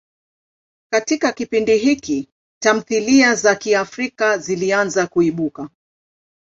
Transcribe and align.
Katika 0.93 1.31
kipindi 1.31 1.77
hiki, 1.77 2.29
tamthilia 2.63 3.35
za 3.35 3.55
Kiafrika 3.55 4.37
zilianza 4.37 5.07
kuibuka. 5.07 5.69